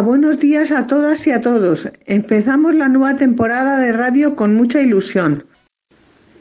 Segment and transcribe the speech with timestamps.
[0.00, 1.88] Buenos días a todas y a todos.
[2.04, 5.46] Empezamos la nueva temporada de radio con mucha ilusión.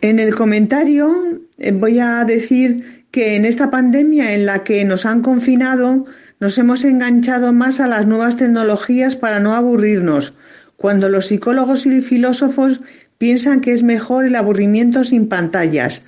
[0.01, 5.05] En el comentario eh, voy a decir que en esta pandemia en la que nos
[5.05, 6.05] han confinado
[6.41, 10.33] nos hemos enganchado más a las nuevas tecnologías para no aburrirnos,
[10.75, 12.81] cuando los psicólogos y filósofos
[13.17, 16.03] piensan que es mejor el aburrimiento sin pantallas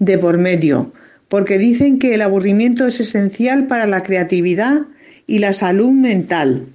[0.00, 0.92] de por medio,
[1.28, 4.86] porque dicen que el aburrimiento es esencial para la creatividad
[5.30, 6.66] y la salud mental.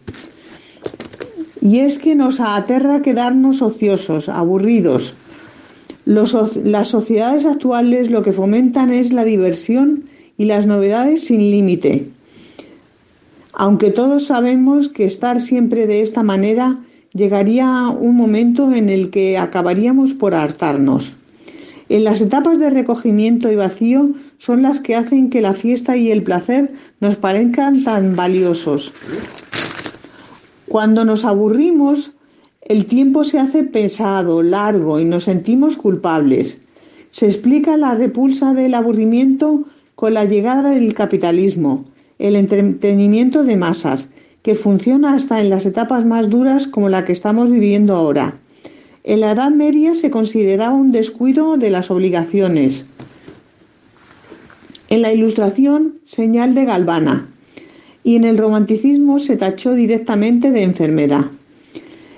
[1.60, 5.14] Y es que nos aterra quedarnos ociosos, aburridos.
[6.06, 10.06] las sociedades actuales lo que fomentan es la diversión
[10.38, 12.08] y las novedades sin límite.
[13.52, 16.80] Aunque todos sabemos que estar siempre de esta manera
[17.12, 21.18] llegaría un momento en el que acabaríamos por hartarnos.
[21.90, 26.12] En las etapas de recogimiento y vacío son las que hacen que la fiesta y
[26.12, 28.94] el placer nos parezcan tan valiosos.
[30.68, 32.14] Cuando nos aburrimos,
[32.62, 36.58] el tiempo se hace pesado, largo y nos sentimos culpables.
[37.12, 39.66] Se explica la repulsa del aburrimiento
[39.96, 41.86] con la llegada del capitalismo,
[42.20, 44.10] el entretenimiento de masas,
[44.42, 48.40] que funciona hasta en las etapas más duras como la que estamos viviendo ahora.
[49.04, 52.86] En la Edad Media se consideraba un descuido de las obligaciones,
[54.90, 57.30] en la Ilustración, señal de galvana,
[58.04, 61.26] y en el romanticismo se tachó directamente de enfermedad.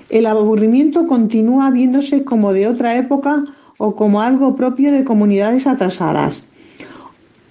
[0.10, 3.44] El aburrimiento continúa viéndose como de otra época
[3.78, 6.44] o como algo propio de comunidades atrasadas.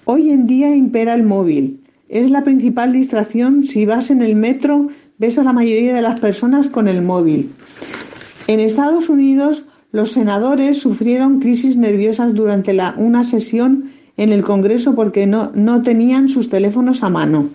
[0.05, 1.81] Hoy en día impera el móvil.
[2.09, 3.63] Es la principal distracción.
[3.63, 7.51] Si vas en el metro, ves a la mayoría de las personas con el móvil.
[8.47, 15.27] En Estados Unidos, los senadores sufrieron crisis nerviosas durante una sesión en el Congreso porque
[15.27, 17.49] no, tenían sus teléfonos a mano.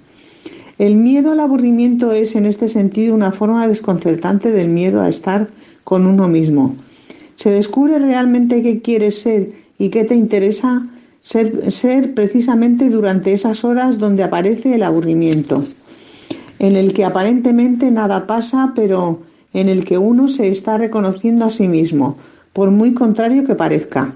[0.78, 5.48] El miedo al aburrimiento es en este sentido una forma desconcertante del miedo a estar
[5.84, 6.76] con uno mismo.
[7.36, 10.86] Se descubre realmente qué quieres ser y qué te interesa
[11.20, 15.64] ser, ser precisamente durante esas horas donde aparece el aburrimiento,
[16.58, 19.20] en el que aparentemente nada pasa, pero
[19.52, 22.16] en el que uno se está reconociendo a sí mismo,
[22.52, 24.14] por muy contrario que parezca.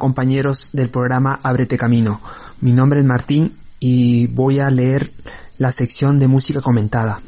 [0.00, 2.20] Compañeros del programa Ábrete Camino.
[2.60, 5.12] Mi nombre es Martín y voy a leer
[5.58, 7.22] la sección de música comentada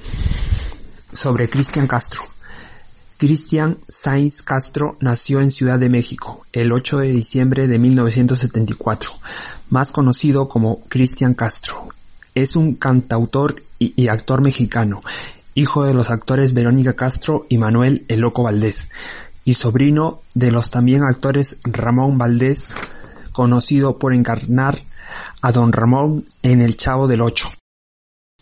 [1.12, 2.22] sobre Cristian Castro.
[3.18, 9.12] Cristian Sainz Castro nació en Ciudad de México el 8 de diciembre de 1974,
[9.70, 11.86] más conocido como Cristian Castro.
[12.34, 15.02] Es un cantautor y, actor mexicano,
[15.54, 18.88] hijo de los actores Verónica Castro y Manuel El Loco Valdés,
[19.44, 22.74] y sobrino de los también actores Ramón Valdés,
[23.32, 24.82] conocido por encarnar
[25.40, 27.48] a Don Ramón en El Chavo del Ocho,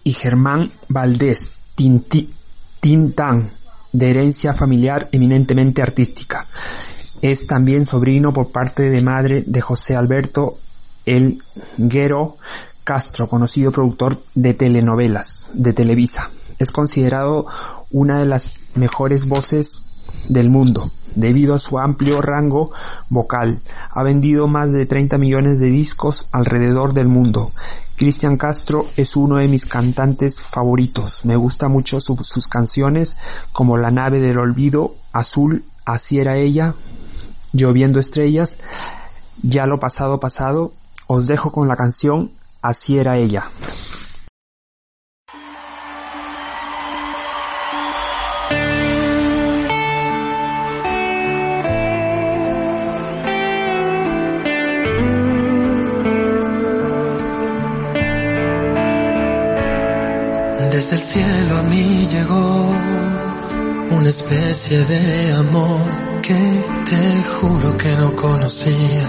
[0.05, 1.53] y Germán Valdés
[2.81, 3.53] Tintán,
[3.93, 6.47] de herencia familiar eminentemente artística.
[7.23, 10.59] Es también sobrino por parte de madre de José Alberto
[11.05, 11.43] El
[11.77, 12.37] Guero
[12.85, 16.31] Castro, conocido productor de telenovelas de Televisa.
[16.59, 17.47] Es considerado
[17.91, 19.85] una de las mejores voces
[20.29, 22.73] del mundo, debido a su amplio rango
[23.09, 23.61] vocal.
[23.91, 27.53] Ha vendido más de 30 millones de discos alrededor del mundo.
[27.97, 31.25] Cristian Castro es uno de mis cantantes favoritos.
[31.27, 33.17] Me gusta mucho sus canciones
[33.53, 36.75] como La nave del olvido, Azul, Así era ella,
[37.53, 38.59] Lloviendo estrellas,
[39.43, 40.73] Ya lo pasado pasado.
[41.09, 42.31] Os dejo con la canción
[42.63, 43.51] Así era ella.
[60.91, 62.75] Desde el cielo a mí llegó
[63.93, 66.35] una especie de amor que
[66.85, 69.07] te juro que no conocía,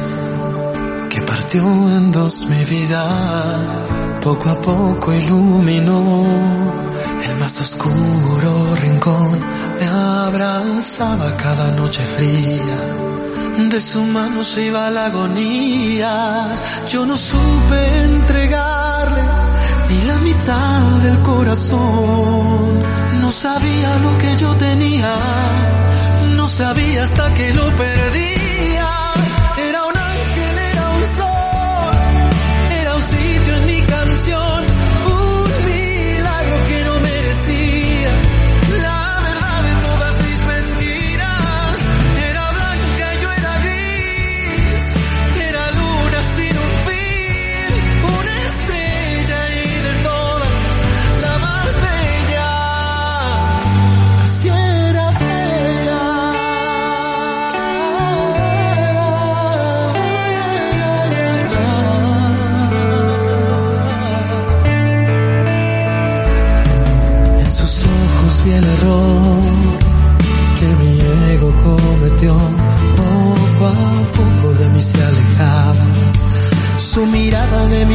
[1.10, 6.72] que partió en dos mi vida, poco a poco iluminó
[7.28, 9.40] el más oscuro rincón,
[9.80, 13.70] me abrazaba cada noche fría.
[13.72, 16.52] De su mano se iba la agonía,
[16.88, 18.91] yo no supe entregarle
[19.92, 22.82] ni la mitad del corazón.
[23.22, 25.14] No sabía lo que yo tenía,
[26.36, 28.51] no sabía hasta que lo perdí.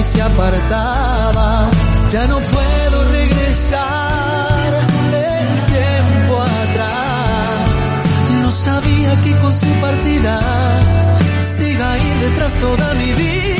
[0.06, 1.68] Se apartaba,
[2.10, 4.72] ya no puedo regresar
[5.12, 8.10] el tiempo atrás.
[8.42, 10.34] No sabía que con su partida
[11.42, 13.55] siga ahí detrás toda mi vida.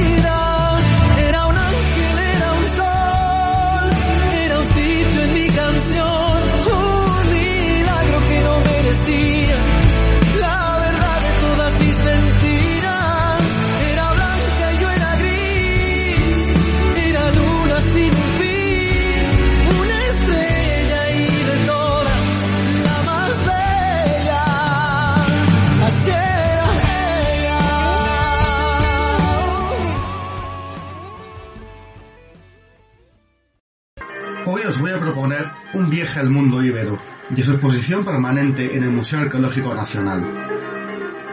[36.17, 36.99] Viaje al mundo íbero
[37.35, 40.25] y su exposición permanente en el Museo Arqueológico Nacional.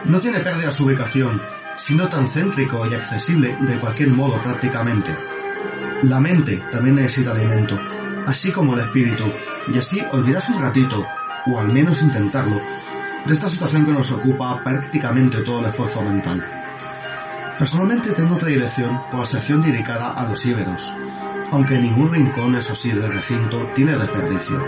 [0.04, 1.40] No tiene pérdida su ubicación,
[1.76, 5.12] sino tan céntrico y accesible de cualquier modo prácticamente.
[6.02, 7.78] La mente también necesita alimento,
[8.26, 9.24] así como el espíritu,
[9.72, 11.04] y así olvidarse un ratito,
[11.46, 12.60] o al menos intentarlo,
[13.24, 16.44] de esta situación que nos ocupa prácticamente todo el esfuerzo mental.
[17.58, 20.92] Personalmente tengo predilección por la sección dedicada a los íberos,
[21.50, 24.60] aunque ningún rincón, eso sí, del recinto tiene desperdicio.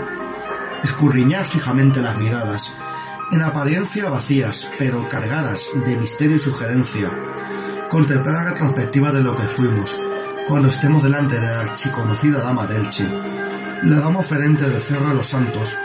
[0.83, 2.75] Escurriñar fijamente las miradas,
[3.31, 7.11] en apariencia vacías, pero cargadas de misterio y sugerencia.
[7.89, 9.99] Contemplar la retrospectiva de lo que fuimos,
[10.47, 13.07] cuando estemos delante de la archiconocida dama Delche,
[13.83, 15.77] la dama oferente del Cerro de los Santos,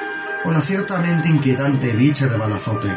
[0.45, 2.89] o la ciertamente inquietante bicha de Balazote.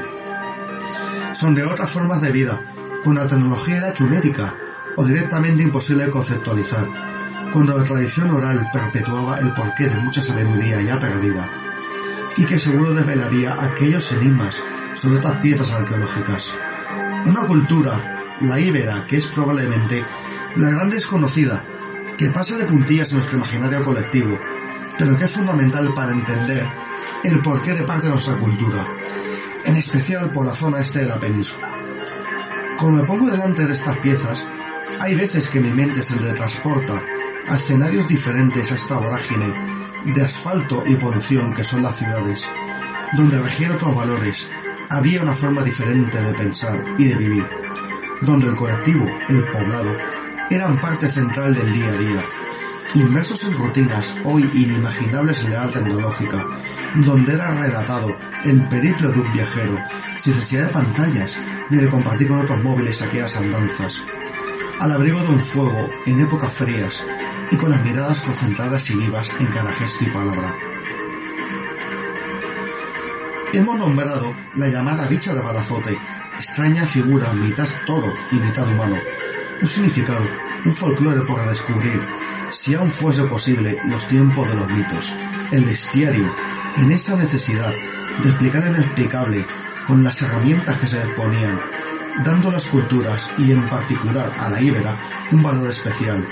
[1.34, 2.60] Son de otras formas de vida,
[3.04, 4.54] con la tecnología era
[4.98, 7.05] o directamente imposible de conceptualizar
[7.52, 11.50] cuando la tradición oral perpetuaba el porqué de mucha sabiduría ya perdida,
[12.38, 14.62] y que seguro desvelaría aquellos enigmas
[14.96, 16.54] sobre estas piezas arqueológicas.
[17.25, 20.04] Una cultura la íbera, que es probablemente
[20.58, 21.64] la gran desconocida,
[22.18, 24.38] que pasa de puntillas en nuestro imaginario colectivo,
[24.98, 26.66] pero que es fundamental para entender
[27.24, 28.86] el porqué de parte de nuestra cultura,
[29.66, 31.70] en especial por la zona este de la península.
[32.80, 34.46] Cuando me pongo delante de estas piezas,
[35.00, 37.02] hay veces que mi mente se transporta
[37.48, 39.48] a escenarios diferentes a esta vorágine
[40.06, 42.48] de asfalto y polución que son las ciudades,
[43.16, 44.48] donde regían otros valores,
[44.90, 47.46] había una forma diferente de pensar y de vivir,
[48.22, 49.92] donde el colectivo, el poblado,
[50.50, 52.24] eran parte central del día a día,
[52.96, 56.46] inmersos en rutinas hoy inimaginables en la edad tecnológica,
[56.96, 59.78] donde era relatado el periplo de un viajero,
[60.18, 61.38] sin necesidad de pantallas
[61.70, 64.04] ni de compartir con otros móviles aquellas andanzas,
[64.80, 67.04] al abrigo de un fuego en épocas frías
[67.52, 70.56] y con las miradas concentradas y vivas en cada gesto y palabra.
[73.54, 75.98] Hemos nombrado la llamada bicha de balazote,
[76.38, 78.98] extraña figura mitad toro y mitad humano,
[79.62, 80.25] un significado,
[80.66, 82.02] un folclore por descubrir,
[82.52, 85.16] si aún fuese posible los tiempos de los mitos,
[85.52, 86.30] el bestiario,
[86.78, 87.72] en esa necesidad
[88.24, 89.46] de explicar el inexplicable
[89.88, 91.60] con las herramientas que se disponían,
[92.24, 94.98] dando a las culturas y en particular a la íbera
[95.32, 96.28] un valor especial.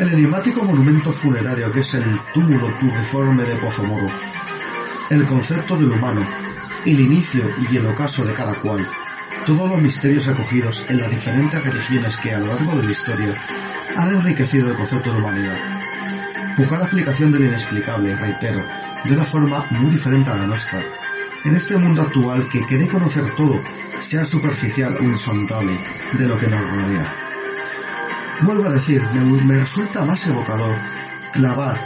[0.00, 4.06] El enigmático monumento funerario que es el túmulo turriforme de Pozomoro,
[5.10, 6.26] el concepto del humano,
[6.86, 8.88] el inicio y el ocaso de cada cual,
[9.44, 13.34] todos los misterios acogidos en las diferentes religiones que a lo largo de la historia
[13.94, 15.58] han enriquecido el concepto de humanidad.
[16.56, 18.62] Buscar la explicación del inexplicable, reitero,
[19.04, 20.82] de una forma muy diferente a la nuestra,
[21.44, 23.60] en este mundo actual que quiere conocer todo,
[24.00, 25.78] sea superficial o insondable,
[26.14, 27.29] de lo que nos rodea.
[28.42, 29.02] Vuelvo a decir,
[29.44, 30.74] me, resulta más evocador
[31.32, 31.78] clavar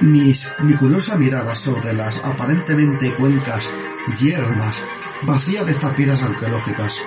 [0.00, 3.70] mis, mi curiosa mirada sobre las aparentemente cuencas
[4.18, 4.82] yermas
[5.22, 7.00] vacías de estas piedras arqueológicas.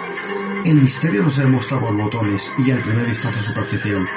[0.63, 4.07] El misterio no se demuestra por botones y al primer vistazo superficial.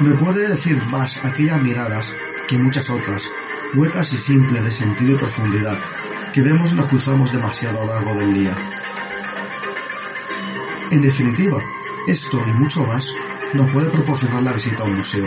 [0.00, 2.14] Me puede decir más aquellas miradas
[2.48, 3.28] que muchas otras,
[3.74, 5.78] huecas y simples de sentido y profundidad,
[6.32, 8.56] que vemos y nos cruzamos demasiado a lo largo del día.
[10.90, 11.58] En definitiva,
[12.08, 13.12] esto y mucho más
[13.56, 15.26] nos puede proporcionar la visita a un museo.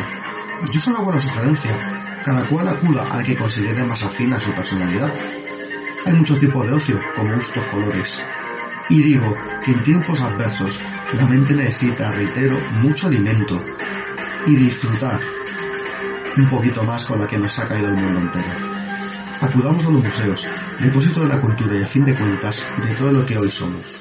[0.71, 4.51] Yo soy una buena sugerencia, cada cual acuda al que considere más afín a su
[4.51, 5.11] personalidad.
[6.05, 8.19] Hay muchos tipos de ocio, como gustos colores.
[8.89, 10.79] Y digo que en tiempos adversos
[11.13, 13.63] la mente necesita, reitero, mucho alimento
[14.45, 15.19] y disfrutar
[16.37, 18.47] un poquito más con la que nos ha caído el mundo entero.
[19.41, 20.47] Acudamos a los museos,
[20.79, 23.98] depósito de la cultura y a fin de cuentas de todo lo que hoy somos.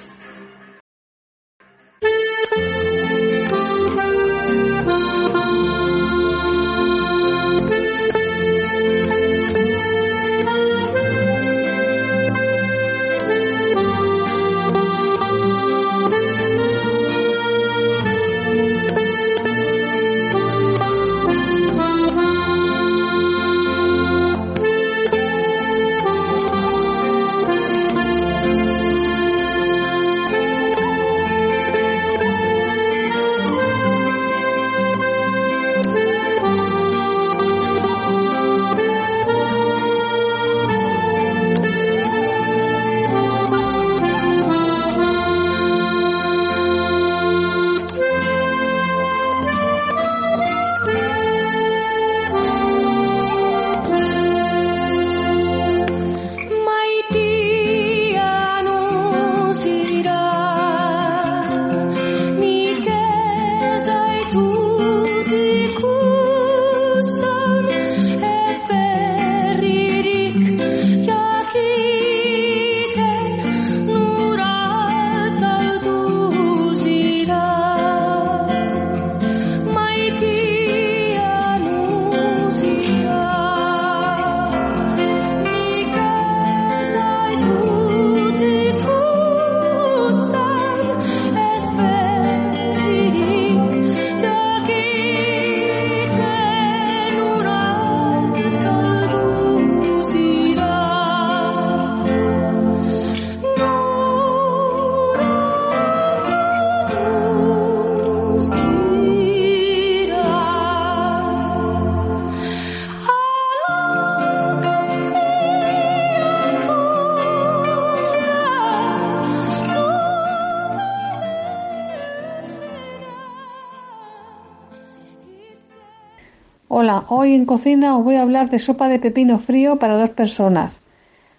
[127.10, 130.78] Hoy en cocina os voy a hablar de sopa de pepino frío para dos personas.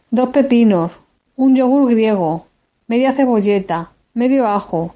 [0.10, 0.94] Dos pepinos,
[1.36, 2.48] un yogur griego,
[2.88, 4.96] media cebolleta, medio ajo,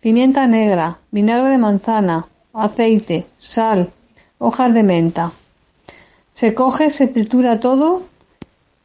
[0.00, 3.90] pimienta negra, vinagre de manzana, aceite, sal,
[4.38, 5.32] hojas de menta.
[6.32, 8.04] Se coge, se tritura todo,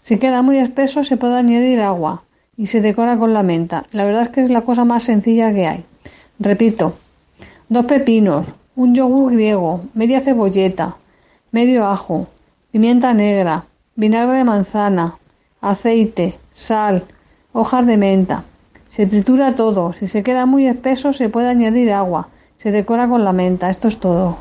[0.02, 2.24] si queda muy espeso se puede añadir agua
[2.58, 3.86] y se decora con la menta.
[3.92, 5.86] La verdad es que es la cosa más sencilla que hay.
[6.38, 6.96] Repito,
[7.70, 10.98] dos pepinos, un yogur griego, media cebolleta,
[11.52, 12.28] medio ajo,
[12.72, 13.66] pimienta negra,
[13.96, 15.18] vinagre de manzana,
[15.62, 17.06] aceite, sal,
[17.54, 18.44] hojas de menta.
[18.90, 19.94] Se tritura todo.
[19.94, 22.30] Si se queda muy espeso se puede añadir agua.
[22.56, 23.70] Se decora con la menta.
[23.70, 24.38] Esto es todo.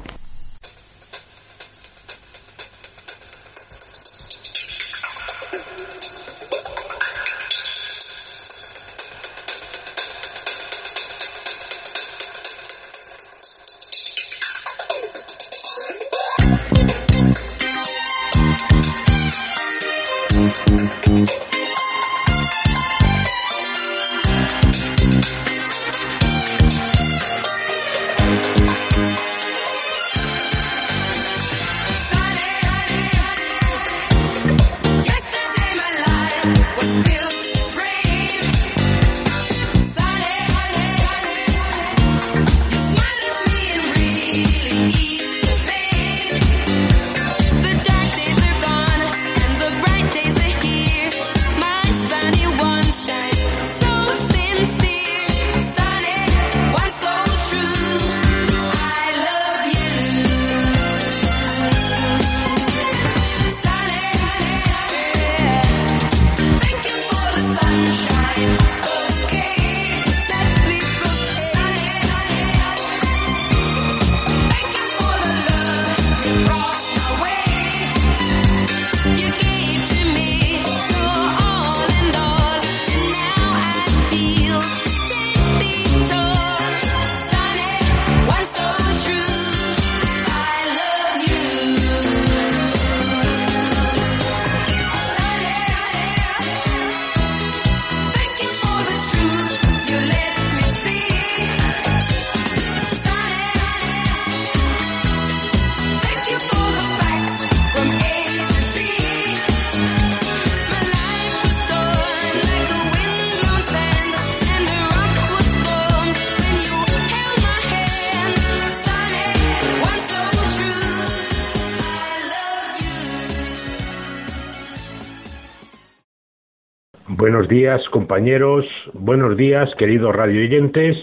[127.59, 128.65] Días, compañeros.
[128.93, 130.97] Buenos días, queridos radioyentes.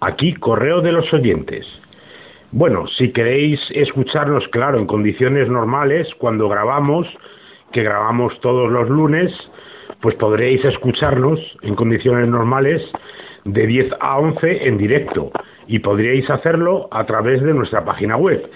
[0.00, 1.66] Aquí, Correo de los Oyentes.
[2.50, 7.06] Bueno, si queréis escucharnos, claro, en condiciones normales, cuando grabamos,
[7.74, 9.30] que grabamos todos los lunes,
[10.00, 12.80] pues podréis escucharnos en condiciones normales
[13.44, 15.30] de 10 a 11 en directo
[15.66, 18.48] y podríais hacerlo a través de nuestra página web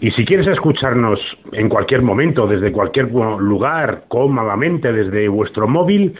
[0.00, 1.18] Y si quieres escucharnos
[1.52, 6.14] en cualquier momento, desde cualquier lugar, cómodamente, desde vuestro móvil,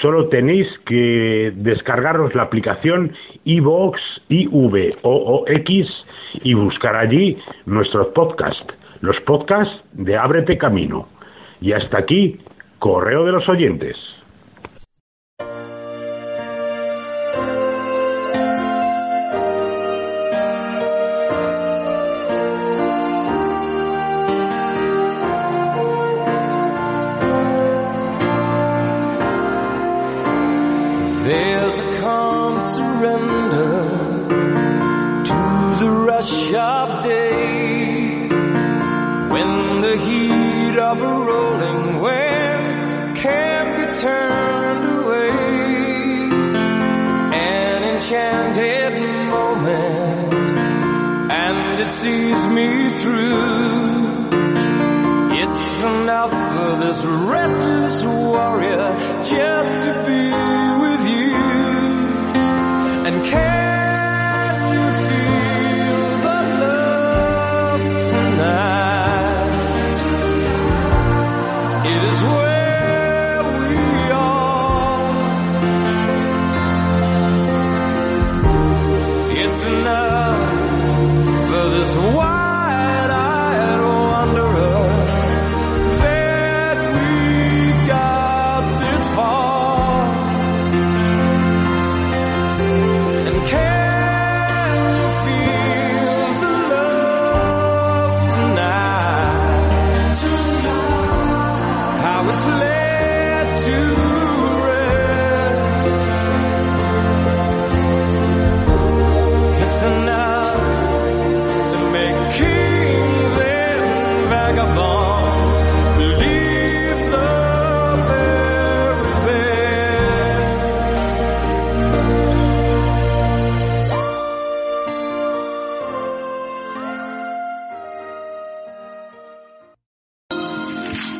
[0.00, 3.12] solo tenéis que descargaros la aplicación
[3.44, 5.86] iVoox, I-V-O-O-X,
[6.42, 8.66] y buscar allí nuestros podcasts,
[9.00, 11.08] los podcasts de Ábrete Camino.
[11.60, 12.38] Y hasta aquí,
[12.78, 13.96] Correo de los Oyentes.
[51.92, 54.26] Sees me through.
[55.42, 60.65] It's enough for this restless warrior just to be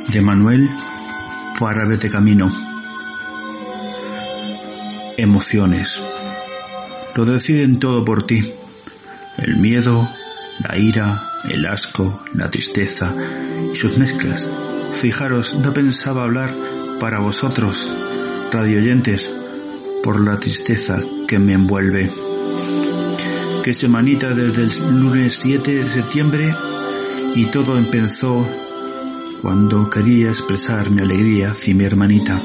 [0.09, 0.69] de Manuel
[1.59, 2.53] para Vete Camino.
[5.17, 6.01] Emociones.
[7.15, 8.53] Lo deciden todo por ti.
[9.39, 10.09] El miedo,
[10.61, 13.15] la ira, el asco, la tristeza
[13.73, 14.49] y sus mezclas.
[15.01, 16.51] Fijaros, no pensaba hablar
[17.01, 17.91] para vosotros,
[18.53, 19.31] radioyentes,
[20.03, 22.11] por la tristeza que me envuelve.
[23.65, 26.55] Que semanita desde el lunes 7 de septiembre
[27.35, 28.66] y todo empezó
[29.47, 32.37] cuando quería expresar mi alegría hacia mi hermanita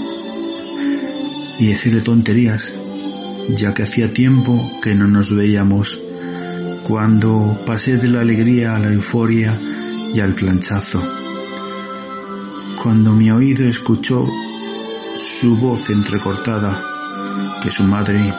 [1.58, 2.72] y decirle tonterías,
[3.56, 5.98] ya que hacía tiempo que no nos veíamos,
[6.88, 9.52] cuando pasé de la alegría a la euforia
[10.14, 11.02] y al planchazo.
[12.84, 14.24] Cuando mi oído escuchó
[15.24, 16.84] su voz entrecortada,
[17.64, 18.32] que su madre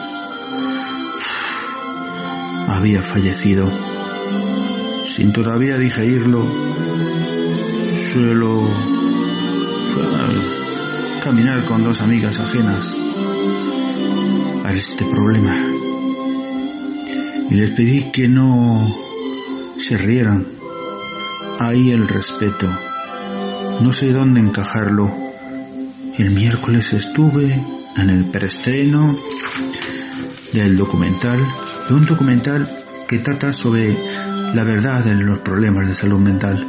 [2.69, 3.69] había fallecido.
[5.17, 6.45] Sin todavía digerirlo,
[8.13, 8.61] suelo
[11.23, 12.95] caminar con dos amigas ajenas
[14.63, 15.57] a este problema.
[17.49, 18.87] Y les pedí que no
[19.79, 20.45] se rieran.
[21.59, 22.69] Ahí el respeto.
[23.81, 25.11] No sé dónde encajarlo.
[26.19, 27.51] El miércoles estuve
[27.97, 29.17] en el preestreno
[30.53, 31.39] del documental,
[31.89, 32.69] de un documental
[33.07, 33.97] que trata sobre
[34.53, 36.67] la verdad en los problemas de salud mental.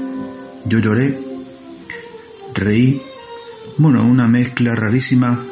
[0.65, 1.34] Yo lloré,
[2.55, 3.03] reí,
[3.79, 5.45] bueno, una mezcla rarísima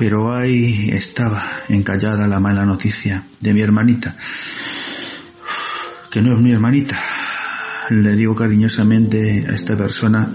[0.00, 4.16] pero ahí estaba encallada la mala noticia de mi hermanita,
[6.10, 6.98] que no es mi hermanita.
[7.90, 10.32] Le digo cariñosamente a esta persona,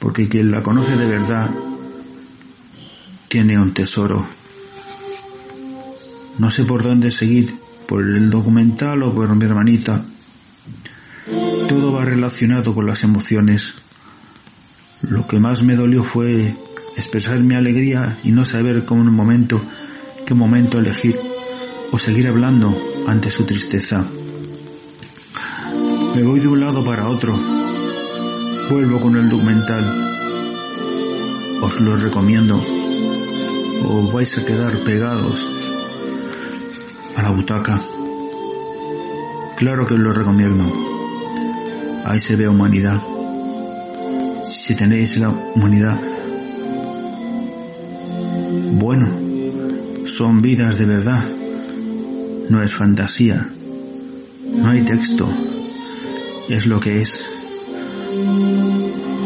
[0.00, 1.48] porque quien la conoce de verdad
[3.28, 4.26] tiene un tesoro.
[6.38, 7.54] No sé por dónde seguir,
[7.86, 10.04] por el documental o por mi hermanita.
[11.68, 13.74] Todo va relacionado con las emociones.
[15.10, 16.56] Lo que más me dolió fue
[16.96, 19.60] expresar mi alegría y no saber cómo en un momento,
[20.26, 21.16] qué momento elegir
[21.92, 24.04] o seguir hablando ante su tristeza.
[26.14, 27.38] Me voy de un lado para otro.
[28.68, 29.84] Vuelvo con el documental.
[31.62, 32.60] Os lo recomiendo.
[33.84, 35.46] O vais a quedar pegados
[37.14, 37.80] a la butaca.
[39.56, 40.64] Claro que os lo recomiendo.
[42.04, 43.15] Ahí se ve humanidad.
[44.66, 45.96] Si tenéis la humanidad,
[48.72, 51.24] bueno, son vidas de verdad,
[52.50, 53.48] no es fantasía,
[54.56, 55.32] no hay texto,
[56.48, 57.16] es lo que es.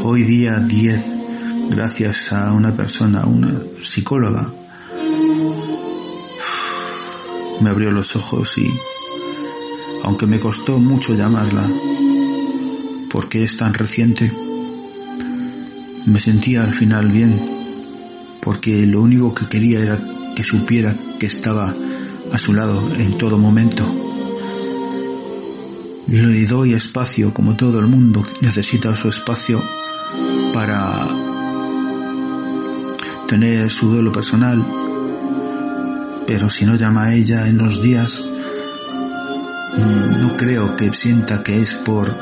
[0.04, 1.06] Hoy día 10,
[1.70, 4.46] gracias a una persona, una psicóloga,
[7.62, 8.70] me abrió los ojos y,
[10.04, 11.66] aunque me costó mucho llamarla,
[13.10, 14.30] porque es tan reciente,
[16.06, 17.60] me sentía al final bien
[18.40, 19.98] porque lo único que quería era
[20.34, 21.74] que supiera que estaba
[22.32, 23.84] a su lado en todo momento.
[26.08, 29.62] Le doy espacio, como todo el mundo necesita su espacio
[30.52, 31.06] para
[33.28, 34.64] tener su duelo personal,
[36.26, 38.24] pero si no llama a ella en los días,
[40.20, 42.12] no creo que sienta que es por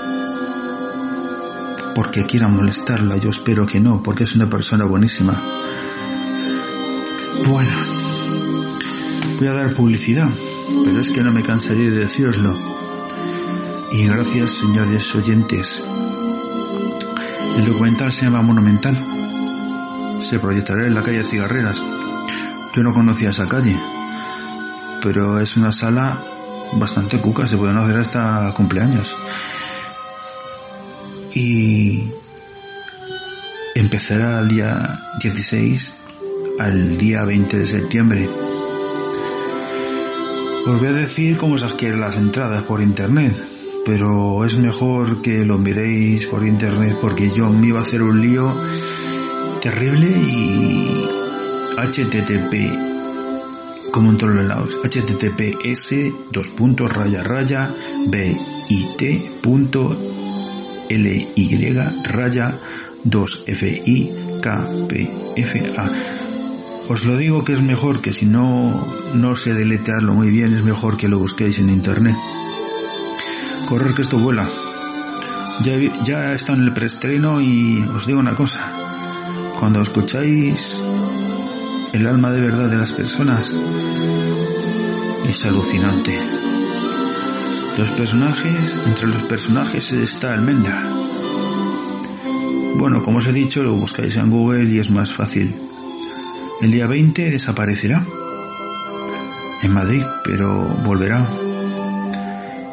[1.99, 5.33] porque quiera molestarla, yo espero que no, porque es una persona buenísima.
[7.45, 7.73] Bueno,
[9.37, 10.29] voy a dar publicidad,
[10.85, 12.55] pero es que no me cansaré de deciroslo.
[13.91, 15.83] Y gracias, señores oyentes.
[17.57, 18.97] El documental se llama Monumental.
[20.21, 21.83] Se proyectará en la calle Cigarreras.
[22.77, 23.77] Yo no conocía esa calle,
[25.03, 26.17] pero es una sala
[26.75, 29.17] bastante cuca, se pueden hacer hasta cumpleaños.
[31.41, 31.78] Y
[34.09, 35.95] empezará el día 16
[36.61, 38.27] al día 20 de septiembre.
[40.67, 43.35] Os voy a decir cómo se adquieren las entradas por internet,
[43.85, 48.23] pero es mejor que lo miréis por internet porque yo me iba a hacer un
[48.23, 48.51] lío
[49.61, 51.07] terrible y
[51.77, 55.95] http como en todos los lados https
[56.33, 57.71] dos puntos raya raya
[58.07, 58.39] bit
[59.43, 59.99] punto
[60.89, 61.29] ly
[62.05, 62.55] raya
[63.11, 64.11] 2 fi
[64.43, 65.91] kpfa
[66.89, 68.73] os lo digo que es mejor que si no,
[69.13, 72.17] no sé deletearlo muy bien, es mejor que lo busquéis en internet.
[73.69, 74.49] Correr que esto vuela.
[75.63, 78.73] Ya, ya está en el preestreno y os digo una cosa.
[79.61, 80.83] Cuando escucháis
[81.93, 83.55] el alma de verdad de las personas,
[85.29, 86.19] es alucinante.
[87.77, 91.08] Los personajes, entre los personajes está Almendra.
[92.79, 95.53] Bueno, como os he dicho, lo buscáis en Google y es más fácil.
[96.63, 98.07] El día 20 desaparecerá
[99.65, 101.27] en Madrid, pero volverá.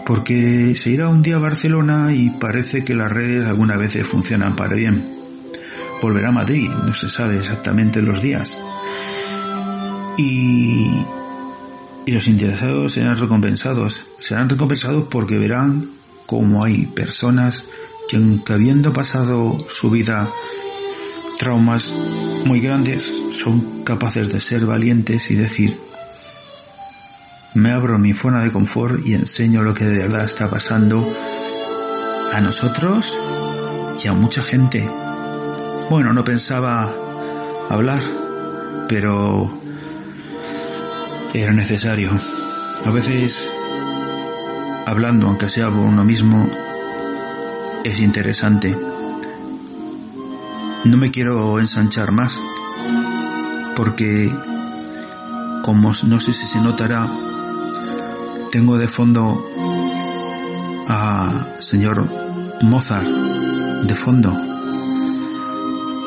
[0.05, 4.55] Porque se irá un día a Barcelona y parece que las redes algunas veces funcionan
[4.55, 5.03] para bien.
[6.03, 8.61] Volverá a Madrid, no se sabe exactamente los días.
[10.19, 11.03] Y,
[12.05, 13.99] y los interesados serán recompensados.
[14.19, 15.81] Serán recompensados porque verán
[16.27, 17.63] cómo hay personas
[18.09, 20.29] que aunque habiendo pasado su vida
[21.37, 21.91] traumas
[22.45, 23.09] muy grandes,
[23.43, 25.77] son capaces de ser valientes y decir,
[27.53, 31.07] me abro mi zona de confort y enseño lo que de verdad está pasando
[32.33, 33.05] a nosotros
[34.03, 34.87] y a mucha gente.
[35.89, 36.93] Bueno, no pensaba
[37.69, 38.01] hablar,
[38.89, 39.47] pero
[41.33, 42.11] era necesario.
[42.85, 43.49] A veces,
[44.85, 46.49] hablando, aunque sea por uno mismo,
[47.85, 48.75] es interesante.
[50.85, 52.35] No me quiero ensanchar más,
[53.75, 54.33] porque,
[55.63, 57.07] como no sé si se notará,
[58.51, 59.39] tengo de fondo
[60.87, 62.07] a señor
[62.61, 64.35] Mozart de fondo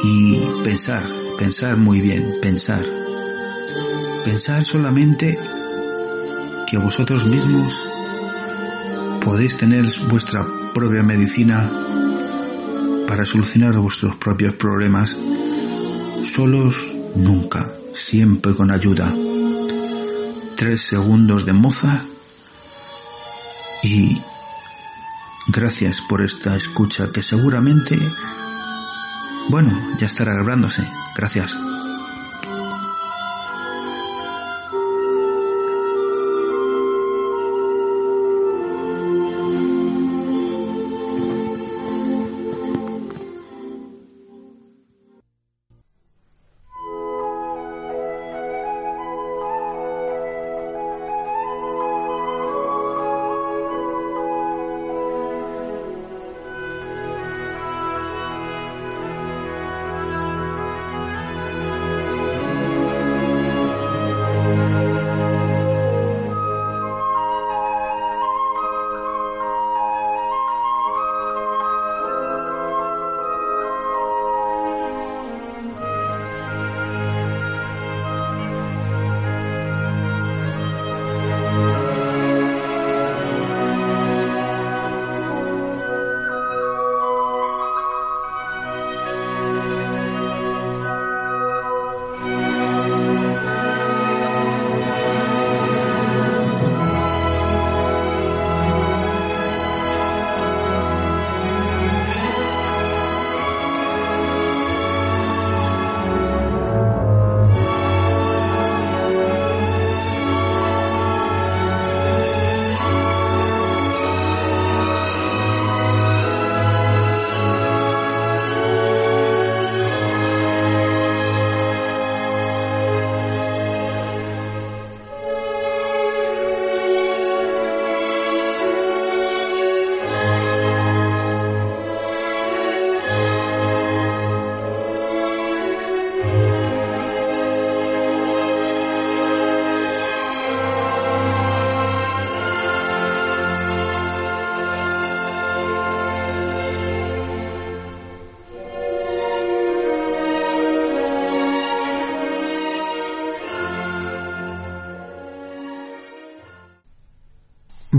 [0.03, 1.05] y pensar,
[1.39, 2.85] pensar muy bien, pensar.
[4.25, 5.39] Pensar solamente
[6.69, 7.73] que vosotros mismos
[9.25, 10.45] podéis tener vuestra
[10.79, 11.69] propia medicina
[13.09, 15.13] para solucionar vuestros propios problemas.
[16.37, 16.85] Solos
[17.17, 19.13] nunca, siempre con ayuda.
[20.57, 22.05] Tres segundos de Mozart
[23.83, 24.23] y
[25.49, 27.99] gracias por esta escucha que seguramente,
[29.49, 30.87] bueno, ya estará grabándose.
[31.17, 31.57] Gracias.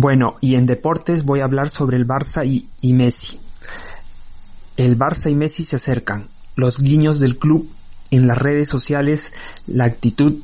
[0.01, 3.37] Bueno, y en deportes voy a hablar sobre el Barça y, Messi.
[4.77, 6.29] El Barça y Messi se acercan.
[6.55, 7.69] Los guiños del club
[8.09, 9.33] en las redes sociales,
[9.67, 10.35] la actitud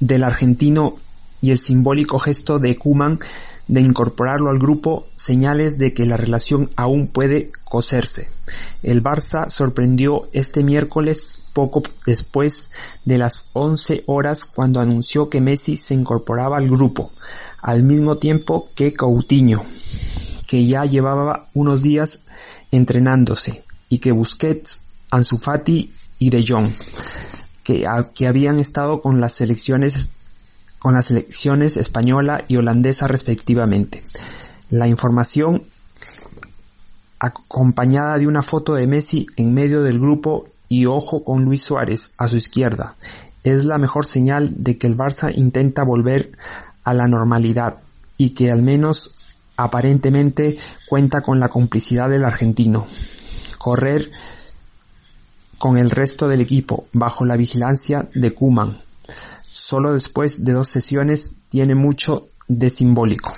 [0.00, 0.96] del argentino
[1.40, 3.20] y el simbólico gesto de Kuman
[3.68, 8.30] de incorporarlo al grupo, señales de que la relación aún puede coserse.
[8.82, 12.68] El Barça sorprendió este miércoles poco después
[13.04, 17.12] de las 11 horas cuando anunció que Messi se incorporaba al grupo,
[17.66, 19.64] al mismo tiempo que Coutinho,
[20.46, 22.20] que ya llevaba unos días
[22.70, 26.70] entrenándose, y que Busquets, Ansu Fati y De Jong,
[27.64, 30.08] que, que habían estado con las selecciones
[30.78, 34.00] con las selecciones española y holandesa respectivamente.
[34.70, 35.64] La información
[37.18, 42.12] acompañada de una foto de Messi en medio del grupo y ojo con Luis Suárez
[42.16, 42.94] a su izquierda.
[43.42, 46.30] Es la mejor señal de que el Barça intenta volver
[46.86, 47.78] a la normalidad
[48.16, 50.56] y que al menos aparentemente
[50.88, 52.86] cuenta con la complicidad del argentino.
[53.58, 54.10] Correr
[55.58, 58.80] con el resto del equipo bajo la vigilancia de Kuman.
[59.50, 63.34] Solo después de dos sesiones tiene mucho de simbólico.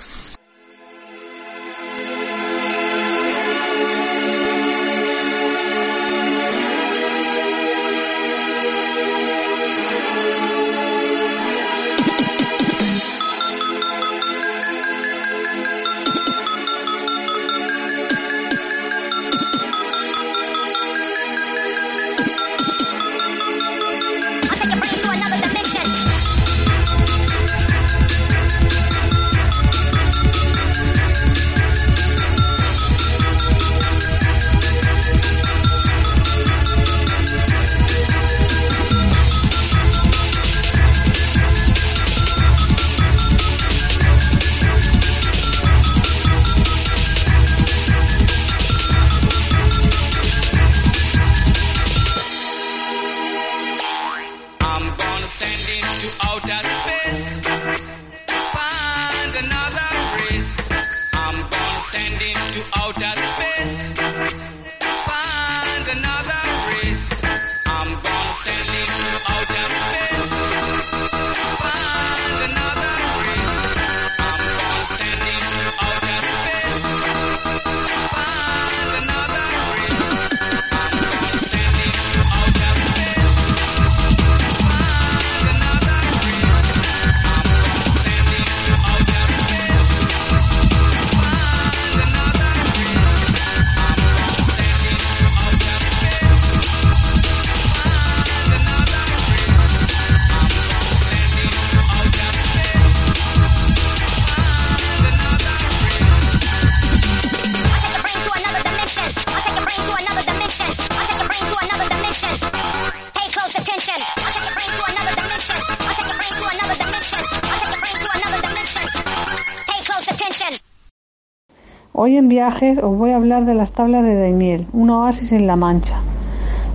[122.61, 126.01] Os voy a hablar de las tablas de Daimiel, un oasis en La Mancha.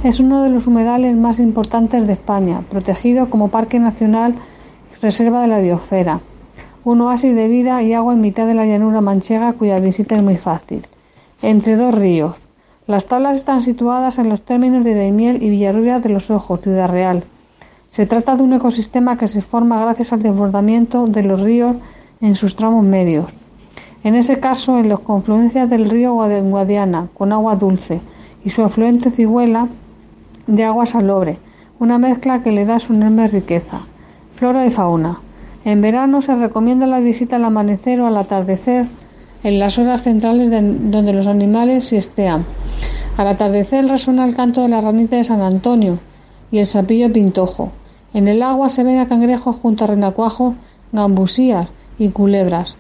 [0.03, 4.35] Es uno de los humedales más importantes de España, protegido como Parque Nacional
[5.03, 6.21] Reserva de la Biosfera.
[6.85, 10.23] Un oasis de vida y agua en mitad de la llanura manchega cuya visita es
[10.23, 10.87] muy fácil.
[11.43, 12.39] Entre dos ríos.
[12.87, 16.89] Las tablas están situadas en los términos de Daimiel y Villarrubia de los Ojos, Ciudad
[16.89, 17.25] Real.
[17.89, 21.77] Se trata de un ecosistema que se forma gracias al desbordamiento de los ríos
[22.23, 23.27] en sus tramos medios.
[24.05, 28.03] En ese caso, en las confluencias del río Guadiana, con agua dulce,
[28.45, 29.69] y su afluente Ciguela,
[30.47, 31.39] de agua salobre,
[31.79, 33.81] una mezcla que le da su enorme riqueza.
[34.33, 35.21] Flora y fauna.
[35.65, 38.85] En verano se recomienda la visita al amanecer o al atardecer
[39.43, 42.45] en las horas centrales donde los animales siestean.
[43.17, 45.99] Al atardecer resuena el canto de la ranita de San Antonio
[46.51, 47.73] y el sapillo pintojo.
[48.13, 50.57] En el agua se ven a cangrejos junto a renacuajos,
[50.93, 52.77] gambusías y culebras.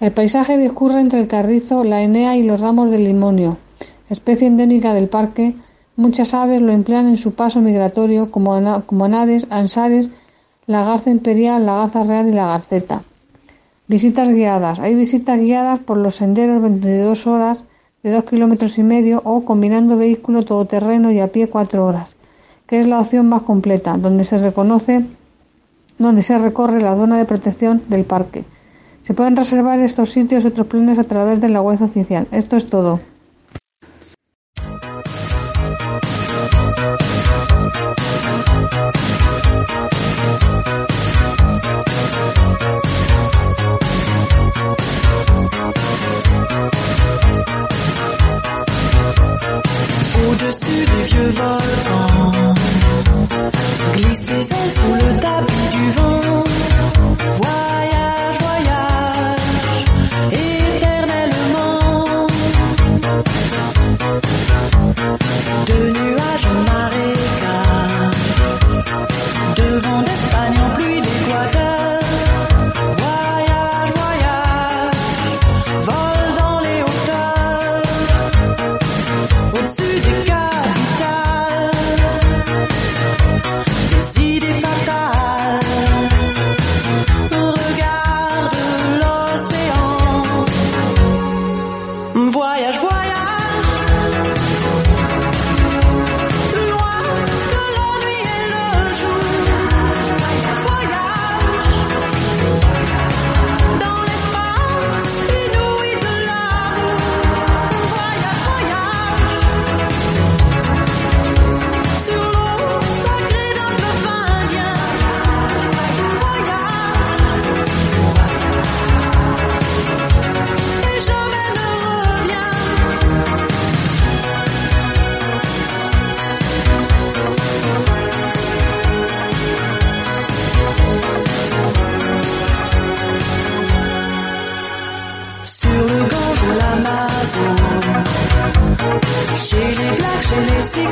[0.00, 3.58] El paisaje discurre entre el carrizo, la enea y los ramos del limonio,
[4.10, 5.54] especie endémica del parque.
[5.94, 10.10] Muchas aves lo emplean en su paso migratorio como, anades, ansares,
[10.66, 13.02] la garza imperial, la garza real y la garceta.
[13.86, 14.80] Visitas guiadas.
[14.80, 17.62] Hay visitas guiadas por los senderos 22 horas
[18.02, 22.16] de 2 kilómetros y medio o combinando vehículo todoterreno y a pie 4 horas,
[22.66, 25.04] que es la opción más completa, donde se reconoce,
[25.98, 28.44] donde se recorre la zona de protección del parque.
[29.04, 32.26] Se pueden reservar estos sitios y otros planes a través de la web oficial.
[32.30, 33.00] Esto es todo.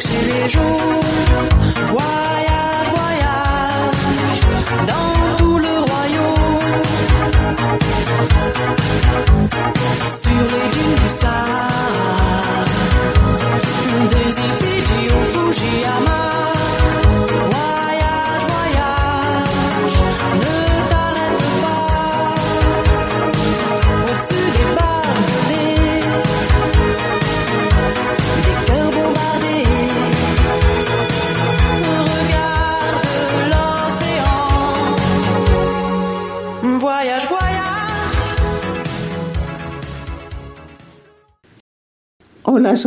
[0.04, 1.01] Hola,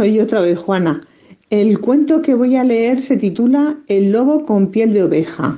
[0.06, 1.02] soy otra vez Juana.
[1.50, 5.58] El cuento que voy a leer se titula El lobo con piel de oveja.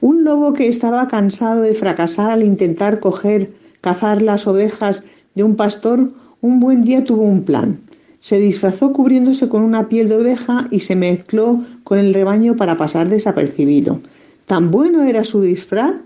[0.00, 5.02] Un lobo que estaba cansado de fracasar al intentar coger, cazar las ovejas
[5.34, 7.80] de un pastor, un buen día tuvo un plan.
[8.20, 12.76] Se disfrazó cubriéndose con una piel de oveja y se mezcló con el rebaño para
[12.76, 14.02] pasar desapercibido.
[14.46, 15.96] Tan bueno era su disfraz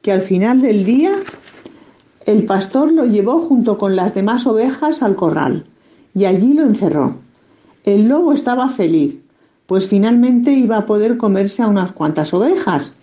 [0.00, 1.12] que al final del día
[2.24, 5.66] el pastor lo llevó junto con las demás ovejas al corral
[6.14, 7.16] y allí lo encerró.
[7.84, 9.18] El lobo estaba feliz,
[9.66, 12.94] pues finalmente iba a poder comerse a unas cuantas ovejas.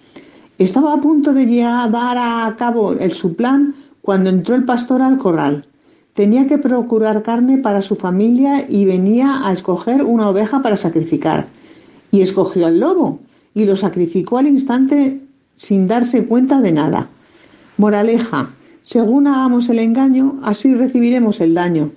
[0.58, 5.18] Estaba a punto de llevar a cabo el, su plan cuando entró el pastor al
[5.18, 5.68] corral.
[6.14, 11.48] Tenía que procurar carne para su familia y venía a escoger una oveja para sacrificar.
[12.12, 13.20] Y escogió al lobo
[13.54, 15.22] y lo sacrificó al instante
[15.56, 17.10] sin darse cuenta de nada.
[17.78, 18.50] Moraleja,
[18.82, 21.92] según hagamos el engaño, así recibiremos el daño.